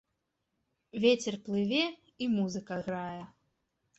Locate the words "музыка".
2.37-2.73